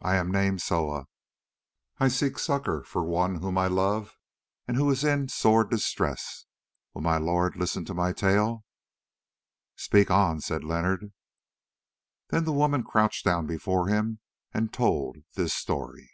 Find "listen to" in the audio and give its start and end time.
7.54-7.94